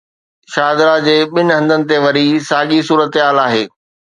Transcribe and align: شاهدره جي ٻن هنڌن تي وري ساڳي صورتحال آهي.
شاهدره 0.53 0.95
جي 1.07 1.17
ٻن 1.33 1.47
هنڌن 1.57 1.81
تي 1.89 1.97
وري 2.05 2.27
ساڳي 2.49 2.79
صورتحال 2.87 3.37
آهي. 3.47 3.63